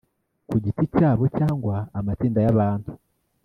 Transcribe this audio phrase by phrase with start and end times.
[0.47, 2.91] ku giti cyabo cyangwa amatsinda y abantu